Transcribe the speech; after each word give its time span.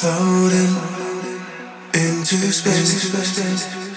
floating 0.00 0.76
into 1.92 2.36
space. 2.52 3.87